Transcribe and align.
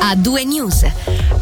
a 0.00 0.14
due 0.14 0.44
news. 0.44 0.86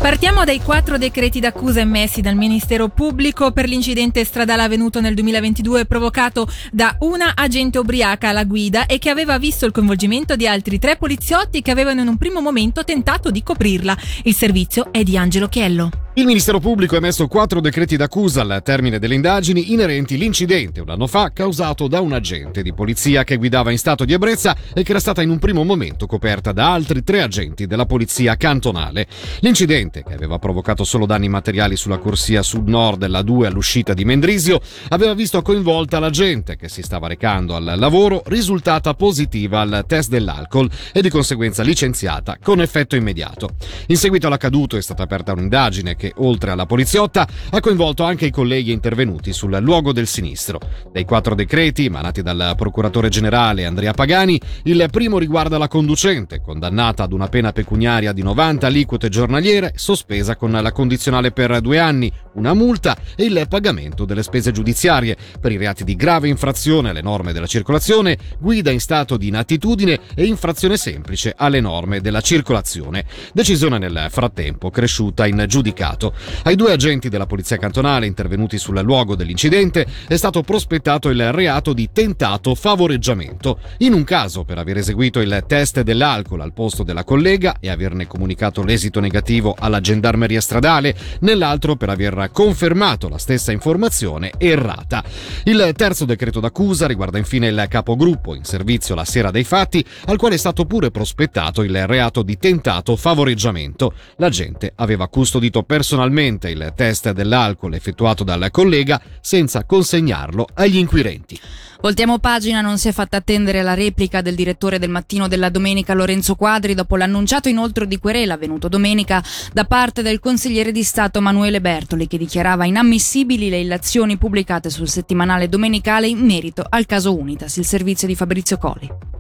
Partiamo 0.01 0.45
dai 0.45 0.61
quattro 0.61 0.99
decreti 0.99 1.41
d'accusa 1.41 1.81
emessi 1.81 2.21
dal 2.21 2.35
Ministero 2.35 2.89
Pubblico 2.89 3.51
per 3.53 3.69
l'incidente 3.69 4.25
stradale 4.25 4.63
avvenuto 4.63 5.01
nel 5.01 5.15
2022 5.15 5.87
provocato 5.87 6.49
da 6.71 6.97
una 7.01 7.33
agente 7.35 7.79
ubriaca 7.79 8.29
alla 8.29 8.45
guida 8.45 8.87
e 8.87 8.99
che 8.99 9.11
aveva 9.11 9.39
visto 9.39 9.67
il 9.67 9.73
coinvolgimento 9.73 10.37
di 10.37 10.47
altri 10.47 10.79
tre 10.79 10.97
poliziotti 10.97 11.63
che 11.63 11.71
avevano 11.71 12.01
in 12.01 12.09
un 12.09 12.17
primo 12.17 12.41
momento 12.41 12.85
tentato 12.85 13.31
di 13.31 13.43
coprirla. 13.43 13.97
Il 14.25 14.35
servizio 14.35 14.93
è 14.93 15.03
di 15.03 15.17
Angelo 15.17 15.49
Chiello. 15.49 16.08
Il 16.19 16.27
Ministero 16.27 16.59
Pubblico 16.59 16.97
ha 16.97 16.99
emesso 16.99 17.29
quattro 17.29 17.61
decreti 17.61 17.97
d'accusa 17.97 18.41
al 18.41 18.61
termine 18.65 18.99
delle 18.99 19.15
indagini 19.15 19.73
inerenti 19.73 20.17
all'incidente 20.17 20.81
un 20.81 20.91
anno 20.91 21.07
fa 21.07 21.31
causato 21.33 21.87
da 21.87 22.01
un 22.01 22.13
agente 22.13 22.63
di 22.63 22.75
polizia 22.75 23.23
che 23.23 23.37
guidava 23.37 23.71
in 23.71 23.79
stato 23.79 24.05
di 24.05 24.15
ebbrezza 24.15 24.57
e 24.75 24.83
che 24.83 24.91
era 24.91 24.99
stata 24.99 25.23
in 25.23 25.31
un 25.31 25.39
primo 25.39 25.63
momento 25.63 26.07
coperta 26.07 26.51
da 26.51 26.73
altri 26.73 27.05
tre 27.05 27.23
agenti 27.23 27.69
della 27.69 27.87
polizia 27.87 28.35
cantonale. 28.35 29.07
L'incidente, 29.43 30.03
che 30.03 30.13
aveva 30.13 30.41
provocato 30.41 30.83
solo 30.83 31.07
danni 31.07 31.29
materiali 31.29 31.77
sulla 31.77 31.99
corsia 31.99 32.43
sud-nord 32.43 32.99
della 32.99 33.23
2 33.23 33.47
all'uscita 33.47 33.95
di 33.95 34.05
Mendrisio, 34.05 34.61
aveva 34.89 35.15
visto 35.15 35.41
coinvolta 35.41 36.01
l'agente 36.01 36.57
che 36.57 36.69
si 36.69 36.83
stava 36.83 37.07
recando 37.07 37.55
al 37.55 37.75
lavoro, 37.77 38.25
risultata 38.27 38.93
positiva 38.95 39.61
al 39.61 39.85
test 39.87 40.09
dell'alcol 40.09 40.69
e 40.93 41.01
di 41.01 41.11
conseguenza 41.11 41.63
licenziata 41.63 42.39
con 42.43 42.61
effetto 42.61 42.97
immediato. 42.97 43.51
In 43.87 43.97
seguito 43.97 44.27
all'accaduto 44.27 44.77
è 44.77 44.83
stata 44.83 45.05
aperta 45.05 45.31
un'indagine 45.31 45.95
che 45.95 46.07
che, 46.09 46.13
oltre 46.17 46.51
alla 46.51 46.67
poliziotta, 46.67 47.27
ha 47.51 47.61
coinvolto 47.61 48.05
anche 48.05 48.27
i 48.27 48.31
colleghi 48.31 48.73
intervenuti 48.73 49.33
sul 49.33 49.57
luogo 49.61 49.93
del 49.93 50.07
sinistro. 50.07 50.59
Dei 50.93 51.05
quattro 51.05 51.35
decreti 51.35 51.85
emanati 51.85 52.23
dal 52.23 52.55
procuratore 52.57 53.09
generale 53.09 53.67
Andrea 53.67 53.93
Pagani, 53.93 54.41
il 54.65 54.87
primo 54.91 55.19
riguarda 55.19 55.59
la 55.59 55.69
conducente, 55.69 56.41
condannata 56.41 57.03
ad 57.03 57.13
una 57.13 57.29
pena 57.29 57.53
pecuniaria 57.53 58.13
di 58.13 58.23
90 58.23 58.67
aliquote 58.67 59.09
giornaliere, 59.09 59.73
sospesa 59.77 60.37
con 60.37 60.51
la 60.51 60.73
condizionale 60.73 61.31
per 61.31 61.61
due 61.61 61.79
anni, 61.79 62.11
una 62.35 62.55
multa 62.55 62.97
e 63.17 63.25
il 63.25 63.47
pagamento 63.49 64.05
delle 64.05 64.23
spese 64.23 64.53
giudiziarie 64.53 65.17
per 65.41 65.53
i 65.53 65.57
reati 65.57 65.85
di 65.85 65.97
grave 65.97 66.29
infrazione 66.29 66.91
alle 66.91 67.03
norme 67.03 67.33
della 67.33 67.47
circolazione, 67.47 68.17
guida 68.39 68.71
in 68.71 68.81
stato 68.81 69.17
di 69.17 69.29
inattitudine 69.29 69.99
e 70.15 70.25
infrazione 70.25 70.77
semplice 70.77 71.35
alle 71.37 71.61
norme 71.61 72.01
della 72.01 72.21
circolazione. 72.21 73.05
Decisione 73.33 73.79
nel 73.79 74.07
frattempo 74.11 74.71
cresciuta 74.71 75.27
in 75.27 75.45
giudicato 75.49 75.98
Stato. 75.99 76.15
Ai 76.45 76.55
due 76.55 76.73
agenti 76.73 77.09
della 77.09 77.27
Polizia 77.27 77.57
Cantonale 77.57 78.07
intervenuti 78.07 78.57
sul 78.57 78.79
luogo 78.81 79.17
dell'incidente 79.17 79.85
è 80.07 80.17
stato 80.17 80.43
prospettato 80.43 81.09
il 81.09 81.33
reato 81.33 81.73
di 81.73 81.91
tentato 81.93 82.55
favoreggiamento. 82.55 83.59
In 83.79 83.93
un 83.93 84.05
caso 84.05 84.45
per 84.45 84.59
aver 84.59 84.79
eseguito 84.79 85.19
il 85.21 85.45
test 85.47 85.81
dell'alcol 85.81 86.41
al 86.41 86.53
posto 86.53 86.85
della 86.85 87.03
collega 87.03 87.57
e 87.59 87.69
averne 87.69 88.07
comunicato 88.07 88.63
l'esito 88.63 89.01
negativo 89.01 89.57
alla 89.59 89.81
gendarmeria 89.81 90.41
stradale, 90.41 90.95
nell'altro 91.21 91.75
per 91.75 91.91
aver 91.91 92.31
confermato 92.33 93.09
la 93.09 93.19
stessa 93.19 93.51
informazione 93.51 94.33
errata. 94.39 95.03
Il 95.45 95.73
terzo 95.75 96.05
decreto 96.05 96.39
d'accusa 96.39 96.87
riguarda 96.87 97.19
infine 97.19 97.49
il 97.49 97.67
capogruppo 97.69 98.37
in 98.37 98.45
servizio 98.45 98.95
la 98.95 99.05
sera 99.05 99.33
dei 99.33 99.45
fatti, 99.45 99.85
al 100.07 100.17
quale 100.17 100.37
è 100.37 100.39
stato 100.39 100.65
pure 100.65 100.93
prospettato 100.93 101.63
il 101.63 101.87
reato 101.87 102.23
di 102.23 102.39
tentato 102.39 102.95
favoreggiamento. 102.95 103.93
L'agente 104.17 104.73
aveva 104.77 105.09
custodito 105.09 105.63
personalmente 105.63 105.87
personalmente 105.89 106.51
il 106.51 106.75
test 106.77 107.13
dell'alcol 107.13 107.73
effettuato 107.73 108.23
dal 108.23 108.51
collega 108.51 109.01
senza 109.23 109.65
consegnarlo 109.65 110.47
agli 110.53 110.77
inquirenti. 110.77 111.41
Voltiamo 111.81 112.19
pagina, 112.19 112.61
non 112.61 112.77
si 112.77 112.89
è 112.89 112.93
fatta 112.93 113.17
attendere 113.17 113.63
la 113.63 113.73
replica 113.73 114.21
del 114.21 114.35
direttore 114.35 114.79
del 114.79 114.91
mattino 114.91 115.29
della 115.29 115.49
domenica 115.49 115.95
Lorenzo 115.95 116.35
Quadri 116.35 116.75
dopo 116.75 116.97
l'annunciato 116.97 117.49
inoltre 117.49 117.87
di 117.87 117.99
querela 117.99 118.35
avvenuto 118.35 118.69
domenica 118.69 119.25
da 119.51 119.65
parte 119.65 120.03
del 120.03 120.21
consigliere 120.21 120.73
di 120.73 120.83
Stato 120.83 121.21
Emanuele 121.21 121.63
Bertoli 121.63 122.07
che 122.07 122.19
dichiarava 122.19 122.67
inammissibili 122.67 123.49
le 123.49 123.61
illazioni 123.61 124.19
pubblicate 124.19 124.69
sul 124.69 124.91
settimanale 124.91 125.49
domenicale 125.49 126.07
in 126.07 126.19
merito 126.19 126.67
al 126.69 126.85
caso 126.85 127.17
Unitas, 127.17 127.57
il 127.57 127.65
servizio 127.65 128.07
di 128.07 128.15
Fabrizio 128.15 128.59
Colli. 128.59 129.18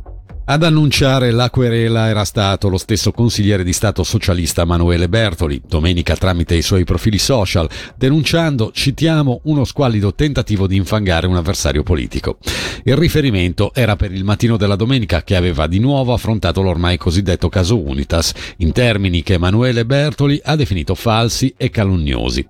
Ad 0.50 0.62
annunciare 0.62 1.30
la 1.30 1.50
querela 1.50 2.08
era 2.08 2.24
stato 2.24 2.70
lo 2.70 2.78
stesso 2.78 3.12
consigliere 3.12 3.62
di 3.62 3.74
Stato 3.74 4.02
socialista 4.02 4.62
Emanuele 4.62 5.06
Bertoli, 5.06 5.60
domenica 5.68 6.16
tramite 6.16 6.54
i 6.54 6.62
suoi 6.62 6.84
profili 6.84 7.18
social, 7.18 7.68
denunciando, 7.98 8.70
citiamo, 8.72 9.42
uno 9.44 9.66
squallido 9.66 10.14
tentativo 10.14 10.66
di 10.66 10.76
infangare 10.76 11.26
un 11.26 11.36
avversario 11.36 11.82
politico. 11.82 12.38
Il 12.84 12.96
riferimento 12.96 13.74
era 13.74 13.94
per 13.94 14.10
il 14.10 14.24
mattino 14.24 14.56
della 14.56 14.74
domenica 14.74 15.22
che 15.22 15.36
aveva 15.36 15.66
di 15.66 15.80
nuovo 15.80 16.14
affrontato 16.14 16.62
l'ormai 16.62 16.96
cosiddetto 16.96 17.50
caso 17.50 17.78
Unitas, 17.78 18.32
in 18.56 18.72
termini 18.72 19.22
che 19.22 19.34
Emanuele 19.34 19.84
Bertoli 19.84 20.40
ha 20.42 20.56
definito 20.56 20.94
falsi 20.94 21.52
e 21.58 21.68
calunniosi. 21.68 22.46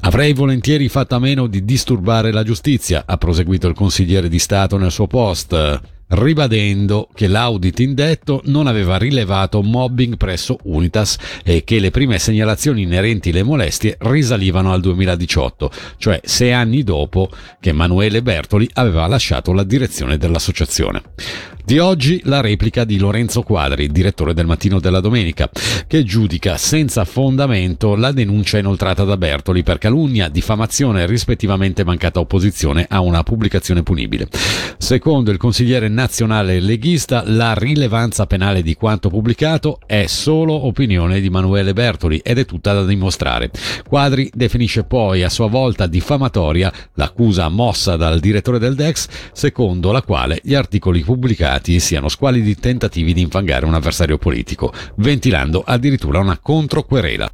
Avrei 0.00 0.32
volentieri 0.32 0.88
fatto 0.88 1.16
a 1.16 1.18
meno 1.18 1.46
di 1.48 1.66
disturbare 1.66 2.32
la 2.32 2.44
giustizia, 2.44 3.02
ha 3.04 3.18
proseguito 3.18 3.68
il 3.68 3.74
consigliere 3.74 4.30
di 4.30 4.38
Stato 4.38 4.78
nel 4.78 4.90
suo 4.90 5.06
post 5.06 5.80
ribadendo 6.12 7.08
che 7.14 7.26
l'audit 7.26 7.80
indetto 7.80 8.42
non 8.46 8.66
aveva 8.66 8.96
rilevato 8.96 9.62
mobbing 9.62 10.16
presso 10.16 10.58
Unitas 10.64 11.16
e 11.44 11.64
che 11.64 11.78
le 11.78 11.90
prime 11.90 12.18
segnalazioni 12.18 12.82
inerenti 12.82 13.30
alle 13.30 13.42
molestie 13.42 13.96
risalivano 14.00 14.72
al 14.72 14.80
2018, 14.80 15.70
cioè 15.98 16.20
sei 16.24 16.52
anni 16.52 16.82
dopo 16.82 17.30
che 17.60 17.70
Emanuele 17.70 18.22
Bertoli 18.22 18.68
aveva 18.74 19.06
lasciato 19.06 19.52
la 19.52 19.64
direzione 19.64 20.18
dell'associazione. 20.18 21.02
Di 21.64 21.78
oggi 21.78 22.20
la 22.24 22.40
replica 22.40 22.82
di 22.82 22.98
Lorenzo 22.98 23.42
Quadri, 23.42 23.86
direttore 23.86 24.34
del 24.34 24.46
Mattino 24.46 24.80
della 24.80 24.98
Domenica, 24.98 25.48
che 25.86 26.02
giudica 26.02 26.56
senza 26.56 27.04
fondamento 27.04 27.94
la 27.94 28.10
denuncia 28.10 28.58
inoltrata 28.58 29.04
da 29.04 29.16
Bertoli 29.16 29.62
per 29.62 29.78
calunnia, 29.78 30.28
diffamazione 30.28 31.02
e 31.02 31.06
rispettivamente 31.06 31.84
mancata 31.84 32.18
opposizione 32.18 32.84
a 32.88 33.00
una 33.00 33.22
pubblicazione 33.22 33.84
punibile. 33.84 34.28
Secondo 34.76 35.30
il 35.30 35.38
consigliere 35.38 35.86
nazionale 36.02 36.58
leghista, 36.58 37.22
la 37.24 37.54
rilevanza 37.54 38.26
penale 38.26 38.62
di 38.62 38.74
quanto 38.74 39.08
pubblicato 39.08 39.78
è 39.86 40.06
solo 40.08 40.66
opinione 40.66 41.20
di 41.20 41.30
Manuele 41.30 41.72
Bertoli 41.72 42.18
ed 42.24 42.38
è 42.38 42.44
tutta 42.44 42.72
da 42.72 42.84
dimostrare. 42.84 43.52
Quadri 43.86 44.28
definisce 44.34 44.82
poi 44.82 45.22
a 45.22 45.28
sua 45.28 45.46
volta 45.46 45.86
diffamatoria 45.86 46.72
l'accusa 46.94 47.48
mossa 47.48 47.94
dal 47.94 48.18
direttore 48.18 48.58
del 48.58 48.74
DEX, 48.74 49.06
secondo 49.32 49.92
la 49.92 50.02
quale 50.02 50.40
gli 50.42 50.54
articoli 50.54 51.02
pubblicati 51.02 51.78
siano 51.78 52.08
squalidi 52.08 52.56
tentativi 52.56 53.12
di 53.12 53.20
infangare 53.20 53.64
un 53.64 53.74
avversario 53.74 54.18
politico, 54.18 54.72
ventilando 54.96 55.62
addirittura 55.64 56.18
una 56.18 56.36
controquerela. 56.36 57.30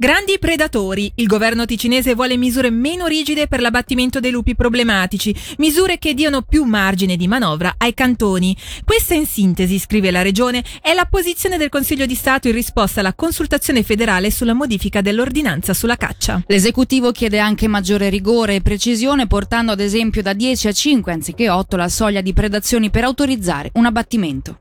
Grandi 0.00 0.38
predatori. 0.38 1.10
Il 1.16 1.26
governo 1.26 1.64
ticinese 1.64 2.14
vuole 2.14 2.36
misure 2.36 2.70
meno 2.70 3.08
rigide 3.08 3.48
per 3.48 3.60
l'abbattimento 3.60 4.20
dei 4.20 4.30
lupi 4.30 4.54
problematici, 4.54 5.34
misure 5.56 5.98
che 5.98 6.14
diano 6.14 6.42
più 6.42 6.62
margine 6.62 7.16
di 7.16 7.26
manovra 7.26 7.74
ai 7.76 7.94
cantoni. 7.94 8.56
Questa 8.84 9.14
in 9.14 9.26
sintesi, 9.26 9.76
scrive 9.80 10.12
la 10.12 10.22
regione, 10.22 10.62
è 10.80 10.94
la 10.94 11.06
posizione 11.06 11.56
del 11.56 11.68
Consiglio 11.68 12.06
di 12.06 12.14
Stato 12.14 12.46
in 12.46 12.54
risposta 12.54 13.00
alla 13.00 13.12
consultazione 13.12 13.82
federale 13.82 14.30
sulla 14.30 14.54
modifica 14.54 15.00
dell'ordinanza 15.00 15.74
sulla 15.74 15.96
caccia. 15.96 16.44
L'esecutivo 16.46 17.10
chiede 17.10 17.40
anche 17.40 17.66
maggiore 17.66 18.08
rigore 18.08 18.54
e 18.54 18.60
precisione, 18.60 19.26
portando 19.26 19.72
ad 19.72 19.80
esempio 19.80 20.22
da 20.22 20.32
10 20.32 20.68
a 20.68 20.72
5 20.72 21.12
anziché 21.12 21.50
8 21.50 21.76
la 21.76 21.88
soglia 21.88 22.20
di 22.20 22.32
predazioni 22.32 22.88
per 22.90 23.02
autorizzare 23.02 23.70
un 23.72 23.86
abbattimento. 23.86 24.60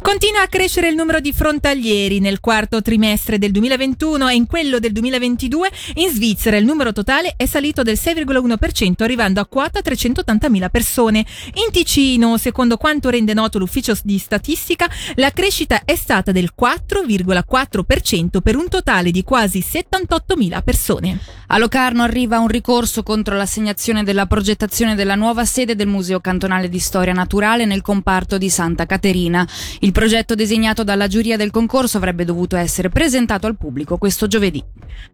Continua 0.00 0.42
a 0.42 0.46
crescere 0.46 0.88
il 0.88 0.94
numero 0.94 1.18
di 1.18 1.32
frontalieri 1.32 2.20
nel 2.20 2.38
quarto 2.38 2.80
trimestre 2.80 3.38
del 3.38 3.50
2021 3.50 4.28
e 4.28 4.34
in 4.34 4.46
quello 4.46 4.78
del 4.78 4.92
2022 4.92 5.70
in 5.94 6.10
Svizzera 6.10 6.56
il 6.56 6.64
numero 6.64 6.92
totale 6.92 7.34
è 7.36 7.46
salito 7.46 7.82
del 7.82 7.98
6,1% 8.00 9.02
arrivando 9.02 9.40
a 9.40 9.46
quota 9.46 9.80
380.000 9.80 10.70
persone. 10.70 11.26
In 11.54 11.72
Ticino, 11.72 12.36
secondo 12.38 12.76
quanto 12.76 13.08
rende 13.08 13.34
noto 13.34 13.58
l'ufficio 13.58 13.96
di 14.04 14.18
statistica, 14.18 14.88
la 15.16 15.30
crescita 15.30 15.82
è 15.84 15.96
stata 15.96 16.30
del 16.30 16.52
4,4% 16.58 18.40
per 18.40 18.56
un 18.56 18.68
totale 18.68 19.10
di 19.10 19.24
quasi 19.24 19.58
78.000 19.58 20.62
persone. 20.62 21.18
A 21.48 21.58
Locarno 21.58 22.02
arriva 22.02 22.38
un 22.38 22.48
ricorso 22.48 23.02
contro 23.02 23.36
l'assegnazione 23.36 24.04
della 24.04 24.26
progettazione 24.26 24.94
della 24.94 25.14
nuova 25.14 25.44
sede 25.44 25.74
del 25.74 25.86
Museo 25.86 26.20
Cantonale 26.20 26.68
di 26.68 26.78
Storia 26.78 27.12
Naturale 27.12 27.64
nel 27.64 27.82
comparto 27.82 28.36
di 28.38 28.50
Santa 28.50 28.86
Caterina. 28.86 29.46
Il 29.80 29.92
progetto 29.92 30.34
disegnato 30.34 30.84
dalla 30.84 31.06
giuria 31.06 31.36
del 31.36 31.50
concorso 31.50 31.96
avrebbe 31.96 32.24
dovuto 32.24 32.56
essere 32.56 32.88
presentato 32.88 33.46
al 33.46 33.56
pubblico 33.56 33.98
questo 33.98 34.26
giovedì. 34.26 34.62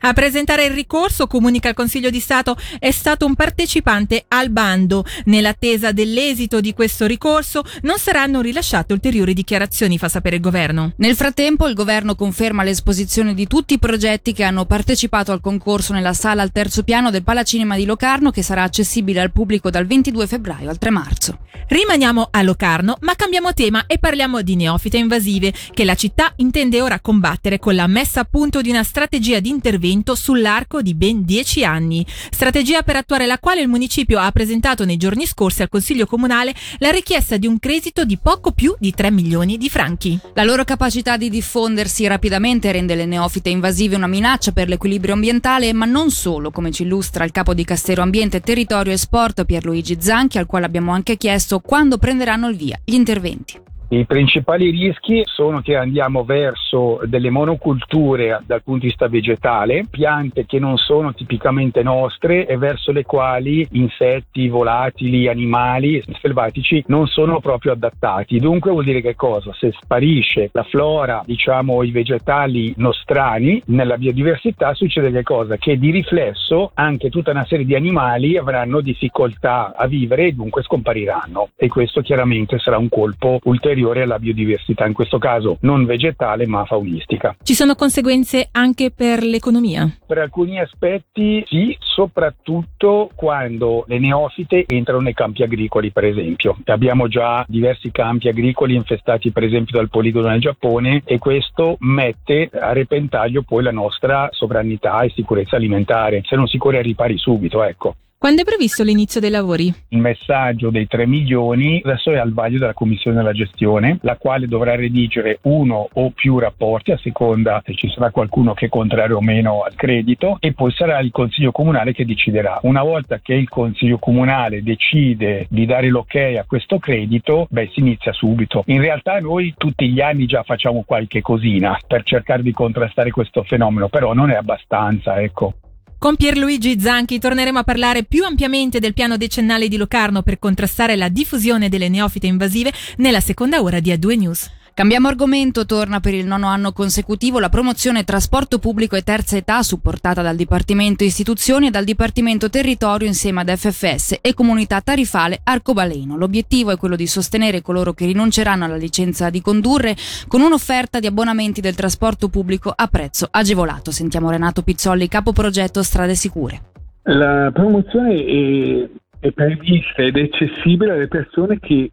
A 0.00 0.12
presentare 0.12 0.64
il 0.64 0.72
ricorso, 0.72 1.26
comunica 1.26 1.68
il 1.68 1.74
Consiglio 1.74 2.10
di 2.10 2.20
Stato, 2.20 2.56
è 2.78 2.90
stato 2.90 3.26
un 3.26 3.34
partecipante 3.34 4.24
al 4.28 4.50
bando. 4.50 5.04
Nell'attesa 5.24 5.92
dell'esito 5.92 6.60
di 6.60 6.72
questo 6.72 7.06
ricorso 7.06 7.62
non 7.82 7.98
saranno 7.98 8.40
rilasciate 8.40 8.92
ulteriori 8.92 9.34
dichiarazioni, 9.34 9.98
fa 9.98 10.08
sapere 10.08 10.36
il 10.36 10.42
governo. 10.42 10.92
Nel 10.96 11.14
frattempo 11.14 11.66
il 11.66 11.74
governo 11.74 12.14
conferma 12.14 12.62
l'esposizione 12.62 13.34
di 13.34 13.46
tutti 13.46 13.74
i 13.74 13.78
progetti 13.78 14.32
che 14.32 14.44
hanno 14.44 14.64
partecipato 14.64 15.32
al 15.32 15.40
concorso 15.40 15.92
nella 15.92 16.14
sala 16.14 16.42
al 16.42 16.52
terzo 16.52 16.82
piano 16.82 17.10
del 17.10 17.22
Palacinema 17.22 17.76
di 17.76 17.84
Locarno 17.84 18.30
che 18.30 18.42
sarà 18.42 18.62
accessibile 18.62 19.20
al 19.20 19.32
pubblico 19.32 19.70
dal 19.70 19.86
22 19.86 20.26
febbraio 20.26 20.70
al 20.70 20.78
3 20.78 20.90
marzo. 20.90 21.38
Rimaniamo 21.68 22.28
a 22.30 22.42
Locarno, 22.42 22.96
ma 23.00 23.14
cambiamo 23.14 23.52
tema 23.52 23.84
e 23.86 23.98
parliamo 23.98 24.31
parliamo 24.32 24.42
di 24.42 24.56
neofite 24.56 24.96
invasive 24.96 25.52
che 25.72 25.84
la 25.84 25.94
città 25.94 26.32
intende 26.36 26.80
ora 26.80 27.00
combattere 27.00 27.58
con 27.58 27.74
la 27.74 27.86
messa 27.86 28.20
a 28.20 28.24
punto 28.24 28.62
di 28.62 28.70
una 28.70 28.82
strategia 28.82 29.40
di 29.40 29.50
intervento 29.50 30.14
sull'arco 30.14 30.80
di 30.80 30.94
ben 30.94 31.24
10 31.24 31.64
anni. 31.64 32.06
Strategia 32.30 32.82
per 32.82 32.96
attuare 32.96 33.26
la 33.26 33.38
quale 33.38 33.60
il 33.60 33.68
municipio 33.68 34.18
ha 34.18 34.30
presentato 34.30 34.84
nei 34.84 34.96
giorni 34.96 35.26
scorsi 35.26 35.60
al 35.62 35.68
Consiglio 35.68 36.06
Comunale 36.06 36.54
la 36.78 36.90
richiesta 36.90 37.36
di 37.36 37.46
un 37.46 37.58
credito 37.58 38.04
di 38.04 38.16
poco 38.16 38.52
più 38.52 38.74
di 38.78 38.92
3 38.92 39.10
milioni 39.10 39.58
di 39.58 39.68
franchi. 39.68 40.18
La 40.34 40.44
loro 40.44 40.64
capacità 40.64 41.16
di 41.16 41.28
diffondersi 41.28 42.06
rapidamente 42.06 42.72
rende 42.72 42.94
le 42.94 43.06
neofite 43.06 43.50
invasive 43.50 43.96
una 43.96 44.06
minaccia 44.06 44.52
per 44.52 44.68
l'equilibrio 44.68 45.14
ambientale, 45.14 45.72
ma 45.72 45.84
non 45.84 46.10
solo, 46.10 46.50
come 46.50 46.70
ci 46.70 46.82
illustra 46.84 47.24
il 47.24 47.32
capo 47.32 47.52
di 47.54 47.64
Castero 47.64 48.02
Ambiente, 48.02 48.40
Territorio 48.40 48.92
e 48.92 48.96
Sport 48.96 49.44
Pierluigi 49.44 49.98
Zanchi, 50.00 50.38
al 50.38 50.46
quale 50.46 50.64
abbiamo 50.66 50.92
anche 50.92 51.16
chiesto 51.16 51.60
quando 51.60 51.98
prenderanno 51.98 52.48
il 52.48 52.56
via 52.56 52.78
gli 52.84 52.94
interventi. 52.94 53.70
I 53.92 54.06
principali 54.06 54.70
rischi 54.70 55.20
sono 55.26 55.60
che 55.60 55.76
andiamo 55.76 56.24
verso 56.24 57.02
delle 57.04 57.28
monoculture 57.28 58.40
dal 58.46 58.62
punto 58.62 58.80
di 58.80 58.86
vista 58.86 59.06
vegetale, 59.06 59.84
piante 59.90 60.46
che 60.46 60.58
non 60.58 60.78
sono 60.78 61.12
tipicamente 61.12 61.82
nostre 61.82 62.46
e 62.46 62.56
verso 62.56 62.90
le 62.90 63.04
quali 63.04 63.68
insetti, 63.72 64.48
volatili, 64.48 65.28
animali 65.28 66.02
selvatici 66.22 66.82
non 66.86 67.06
sono 67.06 67.40
proprio 67.40 67.72
adattati. 67.72 68.38
Dunque 68.38 68.70
vuol 68.70 68.84
dire 68.84 69.02
che 69.02 69.14
cosa? 69.14 69.52
Se 69.52 69.74
sparisce 69.78 70.48
la 70.52 70.62
flora, 70.62 71.20
diciamo 71.26 71.82
i 71.82 71.90
vegetali 71.90 72.72
nostrani 72.78 73.62
nella 73.66 73.98
biodiversità, 73.98 74.72
succede 74.72 75.10
che 75.10 75.22
cosa? 75.22 75.58
Che 75.58 75.76
di 75.76 75.90
riflesso 75.90 76.70
anche 76.72 77.10
tutta 77.10 77.32
una 77.32 77.44
serie 77.44 77.66
di 77.66 77.74
animali 77.74 78.38
avranno 78.38 78.80
difficoltà 78.80 79.74
a 79.76 79.86
vivere 79.86 80.28
e 80.28 80.32
dunque 80.32 80.62
scompariranno. 80.62 81.50
E 81.56 81.68
questo 81.68 82.00
chiaramente 82.00 82.58
sarà 82.58 82.78
un 82.78 82.88
colpo 82.88 83.38
ulteriore 83.42 83.80
superiore 83.82 84.02
alla 84.02 84.18
biodiversità, 84.18 84.86
in 84.86 84.92
questo 84.92 85.18
caso 85.18 85.58
non 85.62 85.84
vegetale 85.84 86.46
ma 86.46 86.64
faunistica. 86.64 87.34
Ci 87.42 87.54
sono 87.54 87.74
conseguenze 87.74 88.48
anche 88.52 88.90
per 88.90 89.22
l'economia? 89.22 89.90
Per 90.06 90.18
alcuni 90.18 90.60
aspetti 90.60 91.44
sì, 91.46 91.76
soprattutto 91.80 93.10
quando 93.14 93.84
le 93.88 93.98
neofite 93.98 94.64
entrano 94.68 95.00
nei 95.00 95.14
campi 95.14 95.42
agricoli 95.42 95.90
per 95.90 96.04
esempio. 96.04 96.56
Abbiamo 96.66 97.08
già 97.08 97.44
diversi 97.48 97.90
campi 97.90 98.28
agricoli 98.28 98.74
infestati 98.74 99.32
per 99.32 99.42
esempio 99.42 99.76
dal 99.76 99.90
poligono 99.90 100.28
nel 100.28 100.40
Giappone 100.40 101.02
e 101.04 101.18
questo 101.18 101.76
mette 101.80 102.48
a 102.52 102.72
repentaglio 102.72 103.42
poi 103.42 103.62
la 103.62 103.72
nostra 103.72 104.28
sovranità 104.30 105.00
e 105.00 105.10
sicurezza 105.10 105.56
alimentare, 105.56 106.22
se 106.24 106.36
non 106.36 106.46
si 106.46 106.58
corre 106.58 106.78
ai 106.78 106.82
ripari 106.84 107.18
subito, 107.18 107.62
ecco. 107.62 107.94
Quando 108.22 108.42
è 108.42 108.44
previsto 108.44 108.84
l'inizio 108.84 109.20
dei 109.20 109.30
lavori? 109.30 109.74
Il 109.88 109.98
messaggio 109.98 110.70
dei 110.70 110.86
3 110.86 111.08
milioni 111.08 111.82
adesso 111.84 112.12
è 112.12 112.18
al 112.18 112.32
vaglio 112.32 112.60
della 112.60 112.72
Commissione 112.72 113.16
della 113.16 113.32
gestione, 113.32 113.98
la 114.02 114.14
quale 114.16 114.46
dovrà 114.46 114.76
redigere 114.76 115.40
uno 115.42 115.88
o 115.92 116.10
più 116.10 116.38
rapporti 116.38 116.92
a 116.92 116.98
seconda 116.98 117.60
se 117.66 117.74
ci 117.74 117.90
sarà 117.90 118.12
qualcuno 118.12 118.54
che 118.54 118.66
è 118.66 118.68
contrario 118.68 119.16
o 119.16 119.20
meno 119.20 119.62
al 119.62 119.74
credito 119.74 120.36
e 120.38 120.52
poi 120.52 120.70
sarà 120.70 121.00
il 121.00 121.10
Consiglio 121.10 121.50
Comunale 121.50 121.92
che 121.92 122.04
deciderà. 122.04 122.60
Una 122.62 122.84
volta 122.84 123.18
che 123.18 123.34
il 123.34 123.48
Consiglio 123.48 123.98
Comunale 123.98 124.62
decide 124.62 125.48
di 125.50 125.66
dare 125.66 125.88
l'ok 125.88 126.14
a 126.14 126.44
questo 126.46 126.78
credito, 126.78 127.48
beh 127.50 127.70
si 127.72 127.80
inizia 127.80 128.12
subito. 128.12 128.62
In 128.66 128.80
realtà 128.80 129.18
noi 129.18 129.52
tutti 129.56 129.90
gli 129.90 130.00
anni 130.00 130.26
già 130.26 130.44
facciamo 130.44 130.84
qualche 130.86 131.22
cosina 131.22 131.76
per 131.84 132.04
cercare 132.04 132.44
di 132.44 132.52
contrastare 132.52 133.10
questo 133.10 133.42
fenomeno, 133.42 133.88
però 133.88 134.12
non 134.12 134.30
è 134.30 134.36
abbastanza, 134.36 135.20
ecco. 135.20 135.54
Con 136.02 136.16
Pierluigi 136.16 136.80
Zanchi 136.80 137.20
torneremo 137.20 137.60
a 137.60 137.62
parlare 137.62 138.02
più 138.02 138.24
ampiamente 138.24 138.80
del 138.80 138.92
piano 138.92 139.16
decennale 139.16 139.68
di 139.68 139.76
Locarno 139.76 140.22
per 140.22 140.40
contrastare 140.40 140.96
la 140.96 141.08
diffusione 141.08 141.68
delle 141.68 141.88
neofite 141.88 142.26
invasive 142.26 142.72
nella 142.96 143.20
seconda 143.20 143.62
ora 143.62 143.78
di 143.78 143.92
A2 143.92 144.18
News. 144.18 144.50
Cambiamo 144.74 145.08
argomento, 145.08 145.66
torna 145.66 146.00
per 146.00 146.14
il 146.14 146.24
nono 146.24 146.46
anno 146.46 146.72
consecutivo 146.72 147.38
la 147.38 147.50
promozione 147.50 148.04
trasporto 148.04 148.58
pubblico 148.58 148.96
e 148.96 149.02
terza 149.02 149.36
età 149.36 149.62
supportata 149.62 150.22
dal 150.22 150.34
Dipartimento 150.34 151.04
Istituzioni 151.04 151.66
e 151.66 151.70
dal 151.70 151.84
Dipartimento 151.84 152.48
Territorio 152.48 153.06
insieme 153.06 153.42
ad 153.42 153.54
FFS 153.54 154.20
e 154.22 154.32
Comunità 154.32 154.80
Tarifale 154.80 155.40
Arcobaleno. 155.44 156.16
L'obiettivo 156.16 156.70
è 156.70 156.78
quello 156.78 156.96
di 156.96 157.06
sostenere 157.06 157.60
coloro 157.60 157.92
che 157.92 158.06
rinunceranno 158.06 158.64
alla 158.64 158.76
licenza 158.76 159.28
di 159.28 159.42
condurre 159.42 159.94
con 160.26 160.40
un'offerta 160.40 161.00
di 161.00 161.06
abbonamenti 161.06 161.60
del 161.60 161.74
trasporto 161.74 162.28
pubblico 162.28 162.72
a 162.74 162.86
prezzo 162.86 163.28
agevolato. 163.30 163.90
Sentiamo 163.90 164.30
Renato 164.30 164.62
Pizzolli, 164.62 165.06
capo 165.06 165.32
progetto 165.32 165.82
Strade 165.82 166.14
Sicure. 166.14 166.60
La 167.02 167.50
promozione 167.52 168.14
è, 168.24 168.88
è 169.20 169.32
prevista 169.32 170.00
ed 170.00 170.16
è 170.16 170.22
accessibile 170.22 170.92
alle 170.92 171.08
persone 171.08 171.58
che 171.60 171.90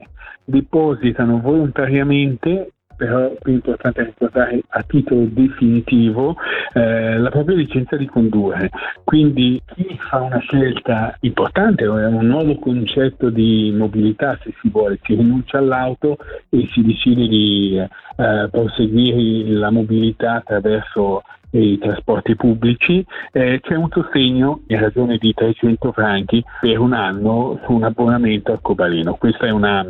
depositano 0.49 1.39
volontariamente 1.39 2.73
però 2.99 3.33
più 3.41 3.53
importante 3.53 4.03
ricordare 4.03 4.61
a 4.67 4.83
titolo 4.83 5.25
definitivo 5.29 6.35
eh, 6.73 7.17
la 7.17 7.29
propria 7.29 7.55
licenza 7.55 7.95
di 7.95 8.05
condurre. 8.05 8.69
Quindi 9.05 9.61
chi 9.73 9.97
fa 10.09 10.19
una 10.19 10.39
scelta 10.39 11.15
importante, 11.21 11.85
è 11.85 11.87
un 11.87 12.25
nuovo 12.25 12.59
concetto 12.59 13.29
di 13.29 13.73
mobilità 13.73 14.37
se 14.43 14.53
si 14.59 14.67
vuole, 14.67 14.99
si 15.01 15.15
rinuncia 15.15 15.59
all'auto 15.59 16.17
e 16.49 16.67
si 16.73 16.81
decide 16.83 17.25
di 17.29 17.77
eh, 17.77 18.49
proseguire 18.51 19.49
la 19.49 19.69
mobilità 19.69 20.33
attraverso 20.33 21.21
i 21.51 21.77
trasporti 21.77 22.35
pubblici, 22.35 23.05
eh, 23.31 23.59
c'è 23.61 23.75
un 23.75 23.89
sostegno 23.91 24.61
in 24.67 24.79
ragione 24.79 25.17
di 25.17 25.33
300 25.33 25.91
franchi 25.91 26.43
per 26.61 26.79
un 26.79 26.93
anno 26.93 27.59
su 27.65 27.73
un 27.73 27.83
abbonamento 27.83 28.51
al 28.51 28.61
Cobaleno. 28.61 29.15
Questa 29.15 29.47
è 29.47 29.51
una, 29.51 29.85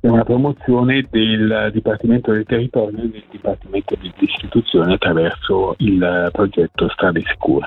è 0.00 0.06
una 0.08 0.24
promozione 0.24 1.06
del 1.10 1.70
Dipartimento 1.72 2.32
del 2.32 2.44
Territorio 2.44 2.98
e 2.98 3.08
del 3.08 3.24
Dipartimento 3.30 3.96
dell'Istituzione 4.00 4.94
attraverso 4.94 5.74
il 5.78 6.28
progetto 6.32 6.88
Strade 6.88 7.22
Sicure. 7.24 7.66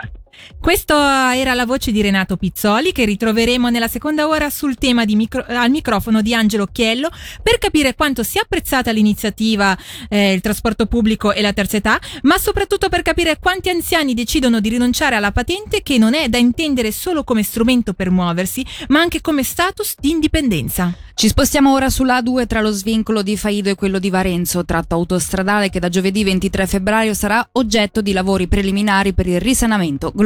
Questa 0.59 1.37
era 1.37 1.53
la 1.53 1.65
voce 1.65 1.91
di 1.91 2.01
Renato 2.01 2.37
Pizzoli 2.37 2.91
che 2.91 3.05
ritroveremo 3.05 3.69
nella 3.69 3.87
seconda 3.87 4.27
ora 4.27 4.49
sul 4.49 4.75
tema 4.75 5.03
micro, 5.05 5.45
al 5.47 5.69
microfono 5.69 6.21
di 6.21 6.33
Angelo 6.33 6.63
Occhiello 6.63 7.09
per 7.41 7.59
capire 7.59 7.93
quanto 7.93 8.23
sia 8.23 8.41
apprezzata 8.41 8.91
l'iniziativa 8.91 9.77
eh, 10.09 10.33
il 10.33 10.41
trasporto 10.41 10.87
pubblico 10.87 11.33
e 11.33 11.41
la 11.41 11.53
terza 11.53 11.77
età, 11.77 11.99
ma 12.23 12.37
soprattutto 12.37 12.89
per 12.89 13.03
capire 13.03 13.37
quanti 13.39 13.69
anziani 13.69 14.13
decidono 14.13 14.59
di 14.59 14.69
rinunciare 14.69 15.15
alla 15.15 15.31
patente 15.31 15.83
che 15.83 15.97
non 15.97 16.15
è 16.15 16.29
da 16.29 16.37
intendere 16.37 16.91
solo 16.91 17.23
come 17.23 17.43
strumento 17.43 17.93
per 17.93 18.09
muoversi, 18.09 18.65
ma 18.87 18.99
anche 18.99 19.21
come 19.21 19.43
status 19.43 19.93
di 19.99 20.09
indipendenza. 20.09 20.93
Ci 21.13 21.27
spostiamo 21.29 21.71
ora 21.73 21.89
sulla 21.89 22.19
A2 22.19 22.45
tra 22.45 22.59
lo 22.59 22.71
svincolo 22.71 23.21
di 23.21 23.37
Faido 23.37 23.69
e 23.69 23.75
quello 23.75 23.99
di 23.99 24.09
Varenzo, 24.09 24.65
tratto 24.65 24.95
autostradale 24.95 25.69
che 25.69 25.79
da 25.79 25.87
giovedì 25.87 26.25
23 26.25 26.67
febbraio 26.67 27.13
sarà 27.13 27.47
oggetto 27.53 28.01
di 28.01 28.11
lavori 28.11 28.47
preliminari 28.47 29.13
per 29.13 29.27
il 29.27 29.39
risanamento 29.39 30.11
globale. 30.13 30.24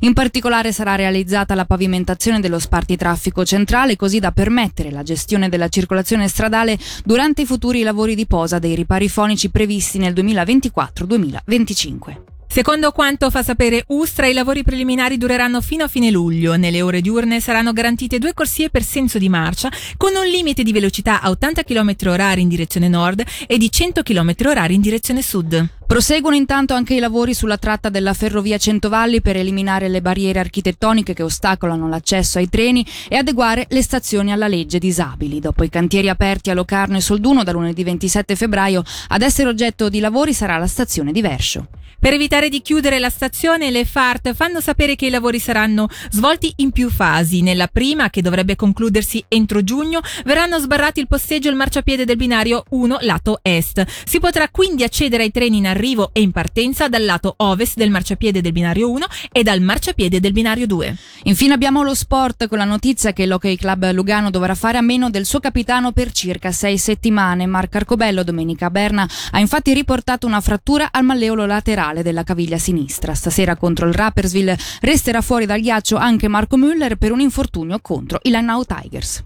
In 0.00 0.12
particolare 0.12 0.72
sarà 0.72 0.94
realizzata 0.94 1.54
la 1.54 1.64
pavimentazione 1.64 2.40
dello 2.40 2.58
spartitraffico 2.58 3.44
centrale 3.44 3.96
così 3.96 4.18
da 4.18 4.32
permettere 4.32 4.90
la 4.90 5.02
gestione 5.02 5.48
della 5.48 5.68
circolazione 5.68 6.28
stradale 6.28 6.78
durante 7.04 7.42
i 7.42 7.46
futuri 7.46 7.82
lavori 7.82 8.14
di 8.14 8.26
posa 8.26 8.58
dei 8.58 8.74
ripari 8.74 9.08
fonici 9.08 9.50
previsti 9.50 9.98
nel 9.98 10.14
2024-2025. 10.14 12.35
Secondo 12.48 12.90
quanto 12.90 13.28
fa 13.30 13.42
sapere 13.42 13.84
Ustra, 13.88 14.26
i 14.26 14.32
lavori 14.32 14.62
preliminari 14.62 15.18
dureranno 15.18 15.60
fino 15.60 15.84
a 15.84 15.88
fine 15.88 16.10
luglio. 16.10 16.56
Nelle 16.56 16.80
ore 16.80 17.02
diurne 17.02 17.40
saranno 17.40 17.72
garantite 17.72 18.18
due 18.18 18.32
corsie 18.32 18.70
per 18.70 18.82
senso 18.82 19.18
di 19.18 19.28
marcia, 19.28 19.70
con 19.96 20.14
un 20.14 20.26
limite 20.26 20.62
di 20.62 20.72
velocità 20.72 21.20
a 21.20 21.28
80 21.28 21.64
km 21.64 21.94
h 22.00 22.38
in 22.38 22.48
direzione 22.48 22.88
nord 22.88 23.22
e 23.46 23.58
di 23.58 23.70
100 23.70 24.02
km 24.02 24.34
h 24.38 24.70
in 24.70 24.80
direzione 24.80 25.20
sud. 25.20 25.68
Proseguono 25.86 26.34
intanto 26.34 26.74
anche 26.74 26.94
i 26.94 26.98
lavori 26.98 27.32
sulla 27.34 27.58
tratta 27.58 27.90
della 27.90 28.14
ferrovia 28.14 28.58
Centovalli 28.58 29.20
per 29.20 29.36
eliminare 29.36 29.88
le 29.88 30.00
barriere 30.00 30.40
architettoniche 30.40 31.14
che 31.14 31.22
ostacolano 31.22 31.88
l'accesso 31.88 32.38
ai 32.38 32.48
treni 32.48 32.84
e 33.08 33.16
adeguare 33.16 33.66
le 33.68 33.82
stazioni 33.82 34.32
alla 34.32 34.48
legge 34.48 34.78
disabili. 34.78 35.40
Dopo 35.40 35.62
i 35.62 35.68
cantieri 35.68 36.08
aperti 36.08 36.50
a 36.50 36.54
Locarno 36.54 36.96
e 36.96 37.00
Solduno 37.00 37.44
da 37.44 37.52
lunedì 37.52 37.84
27 37.84 38.34
febbraio, 38.34 38.82
ad 39.08 39.22
essere 39.22 39.48
oggetto 39.48 39.88
di 39.88 40.00
lavori 40.00 40.32
sarà 40.32 40.56
la 40.56 40.66
stazione 40.66 41.12
di 41.12 41.20
Verscio. 41.20 41.68
Per 41.98 42.12
evitare 42.12 42.45
di 42.48 42.62
chiudere 42.62 42.98
la 42.98 43.10
stazione, 43.10 43.70
le 43.70 43.84
FART 43.84 44.34
fanno 44.34 44.60
sapere 44.60 44.96
che 44.96 45.06
i 45.06 45.10
lavori 45.10 45.38
saranno 45.38 45.88
svolti 46.10 46.52
in 46.56 46.70
più 46.70 46.90
fasi. 46.90 47.42
Nella 47.42 47.66
prima, 47.66 48.10
che 48.10 48.22
dovrebbe 48.22 48.56
concludersi 48.56 49.24
entro 49.28 49.62
giugno, 49.62 50.00
verranno 50.24 50.58
sbarrati 50.58 51.00
il 51.00 51.06
posteggio 51.06 51.48
e 51.48 51.50
il 51.50 51.56
marciapiede 51.56 52.04
del 52.04 52.16
binario 52.16 52.64
1 52.70 52.98
lato 53.00 53.40
est. 53.42 53.84
Si 54.04 54.18
potrà 54.18 54.48
quindi 54.48 54.82
accedere 54.82 55.24
ai 55.24 55.30
treni 55.30 55.58
in 55.58 55.66
arrivo 55.66 56.10
e 56.12 56.20
in 56.20 56.32
partenza 56.32 56.88
dal 56.88 57.04
lato 57.04 57.34
ovest 57.38 57.76
del 57.76 57.90
marciapiede 57.90 58.40
del 58.40 58.52
binario 58.52 58.90
1 58.90 59.06
e 59.32 59.42
dal 59.42 59.60
marciapiede 59.60 60.20
del 60.20 60.32
binario 60.32 60.66
2. 60.66 60.96
Infine 61.24 61.54
abbiamo 61.54 61.82
lo 61.82 61.94
sport 61.94 62.48
con 62.48 62.58
la 62.58 62.64
notizia 62.64 63.12
che 63.12 63.26
l'Hockey 63.26 63.56
Club 63.56 63.90
Lugano 63.92 64.30
dovrà 64.30 64.54
fare 64.54 64.78
a 64.78 64.82
meno 64.82 65.10
del 65.10 65.24
suo 65.26 65.40
capitano 65.40 65.92
per 65.92 66.12
circa 66.12 66.52
sei 66.52 66.78
settimane. 66.78 67.46
Marco 67.46 67.76
Arcobello 67.76 68.22
domenica 68.22 68.66
a 68.66 68.70
Berna 68.70 69.08
ha 69.30 69.38
infatti 69.40 69.72
riportato 69.74 70.26
una 70.26 70.40
frattura 70.40 70.88
al 70.90 71.04
malleolo 71.04 71.46
laterale 71.46 72.02
della 72.02 72.24
caviglia 72.26 72.58
sinistra. 72.58 73.14
Stasera 73.14 73.56
contro 73.56 73.86
il 73.86 73.94
Rappersville 73.94 74.58
resterà 74.80 75.22
fuori 75.22 75.46
dal 75.46 75.60
ghiaccio 75.60 75.96
anche 75.96 76.26
Marco 76.26 76.58
Müller 76.58 76.96
per 76.96 77.12
un 77.12 77.20
infortunio 77.20 77.78
contro 77.80 78.18
i 78.24 78.30
Langnau 78.30 78.64
Tigers. 78.64 79.22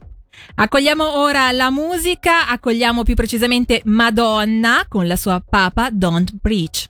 Accogliamo 0.55 1.19
ora 1.19 1.51
la 1.53 1.71
musica, 1.71 2.49
accogliamo 2.49 3.03
più 3.03 3.15
precisamente 3.15 3.81
Madonna 3.85 4.85
con 4.89 5.07
la 5.07 5.17
sua 5.17 5.43
Papa 5.47 5.89
Don't 5.91 6.35
Preach. 6.41 6.89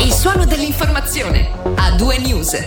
Il 0.00 0.12
suono 0.12 0.44
dell'informazione 0.44 1.50
a 1.76 1.90
due 1.92 2.18
news. 2.18 2.62